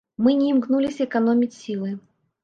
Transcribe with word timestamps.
Мы 0.27 0.31
не 0.37 0.45
імкнуліся 0.53 1.01
эканоміць 1.07 1.57
сілы. 1.65 1.91